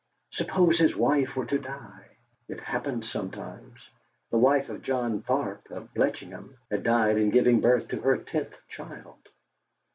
Suppose 0.31 0.79
his 0.79 0.95
wife 0.95 1.35
were 1.35 1.45
to 1.45 1.59
die! 1.59 2.17
It 2.47 2.59
happened 2.59 3.05
sometimes; 3.05 3.87
the 4.31 4.39
wife 4.39 4.67
of 4.69 4.81
John 4.81 5.21
Tharp 5.21 5.69
of 5.69 5.93
Bletchingham 5.93 6.57
had 6.71 6.81
died 6.81 7.19
in 7.19 7.29
giving 7.29 7.61
birth 7.61 7.87
to 7.89 8.01
her 8.01 8.17
tenth 8.17 8.57
child! 8.67 9.29